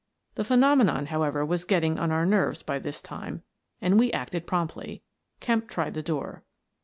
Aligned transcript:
The 0.33 0.43
phenomenon, 0.43 1.05
however, 1.05 1.45
was 1.45 1.63
getting 1.63 1.99
on 1.99 2.09
our 2.09 2.25
nerves 2.25 2.63
by 2.63 2.79
this 2.79 3.01
time 3.01 3.43
and 3.79 3.99
we 3.99 4.11
acted 4.11 4.47
promptly. 4.47 5.03
Kemp 5.39 5.67
tried 5.69 5.93
the 5.93 6.01
door. 6.01 6.43